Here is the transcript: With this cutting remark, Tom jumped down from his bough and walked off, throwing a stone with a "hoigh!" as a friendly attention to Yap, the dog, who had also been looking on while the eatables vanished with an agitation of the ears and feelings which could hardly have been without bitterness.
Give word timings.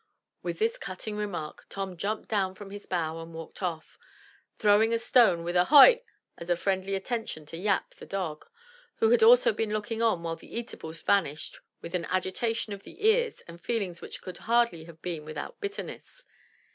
With 0.41 0.57
this 0.57 0.79
cutting 0.79 1.15
remark, 1.15 1.67
Tom 1.69 1.95
jumped 1.95 2.27
down 2.27 2.55
from 2.55 2.71
his 2.71 2.87
bough 2.87 3.21
and 3.21 3.35
walked 3.35 3.61
off, 3.61 3.99
throwing 4.57 4.91
a 4.93 4.97
stone 4.97 5.43
with 5.43 5.55
a 5.55 5.65
"hoigh!" 5.65 6.01
as 6.39 6.49
a 6.49 6.57
friendly 6.57 6.95
attention 6.95 7.45
to 7.45 7.57
Yap, 7.57 7.93
the 7.93 8.07
dog, 8.07 8.47
who 8.95 9.11
had 9.11 9.21
also 9.21 9.53
been 9.53 9.71
looking 9.71 10.01
on 10.01 10.23
while 10.23 10.35
the 10.37 10.57
eatables 10.57 11.03
vanished 11.03 11.59
with 11.83 11.93
an 11.93 12.05
agitation 12.05 12.73
of 12.73 12.81
the 12.81 13.05
ears 13.07 13.41
and 13.47 13.61
feelings 13.61 14.01
which 14.01 14.23
could 14.23 14.39
hardly 14.39 14.85
have 14.85 15.03
been 15.03 15.23
without 15.23 15.61
bitterness. 15.61 16.25